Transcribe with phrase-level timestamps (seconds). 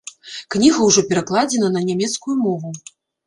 [0.55, 2.69] Кніга ўжо перакладзена на нямецкую мову.